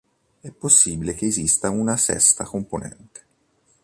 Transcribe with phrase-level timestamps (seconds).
[0.39, 3.21] È possibile che esista una sesta componente.